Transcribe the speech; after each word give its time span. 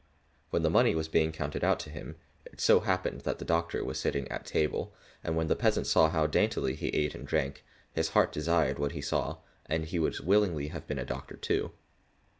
When 0.49 0.63
the 0.63 0.69
money 0.71 0.95
was 0.95 1.07
being 1.07 1.31
counted 1.31 1.63
out 1.63 1.79
to 1.81 1.91
him, 1.91 2.15
it 2.43 2.59
so 2.59 2.79
happened 2.79 3.21
that 3.21 3.37
the 3.37 3.45
doctor 3.45 3.85
was 3.85 3.99
sitting 3.99 4.27
at 4.29 4.47
table, 4.47 4.95
and 5.23 5.35
when 5.37 5.45
the 5.45 5.55
peasant 5.55 5.85
saw 5.85 6.09
how 6.09 6.25
daintily 6.25 6.73
he 6.73 6.87
ate 6.87 7.13
and 7.13 7.27
drank, 7.27 7.63
his 7.93 8.09
heart 8.17 8.31
desired 8.31 8.79
what 8.79 8.93
he 8.93 9.01
saw, 9.03 9.37
and 9.67 9.85
he 9.85 9.99
would 9.99 10.19
willingly 10.19 10.69
have 10.69 10.87
been 10.87 10.97
a 10.97 11.05
doctor 11.05 11.37
too. 11.37 11.71